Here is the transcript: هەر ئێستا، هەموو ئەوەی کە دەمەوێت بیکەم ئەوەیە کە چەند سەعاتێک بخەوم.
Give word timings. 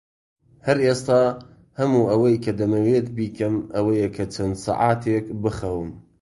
هەر 0.65 0.77
ئێستا، 0.85 1.21
هەموو 1.79 2.09
ئەوەی 2.11 2.41
کە 2.43 2.51
دەمەوێت 2.59 3.07
بیکەم 3.17 3.55
ئەوەیە 3.75 4.07
کە 4.15 4.25
چەند 4.33 4.55
سەعاتێک 4.63 5.25
بخەوم. 5.43 5.89